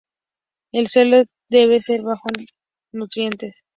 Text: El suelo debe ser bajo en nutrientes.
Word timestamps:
El 0.71 0.87
suelo 0.87 1.25
debe 1.47 1.79
ser 1.79 2.01
bajo 2.01 2.27
en 2.35 2.47
nutrientes. 2.91 3.53